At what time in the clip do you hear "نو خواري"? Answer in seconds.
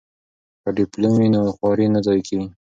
1.33-1.85